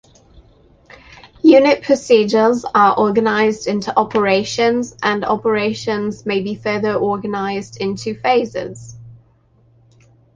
[1.43, 8.97] Unit-procedures are organized into operations, and operations may be further organized into phases.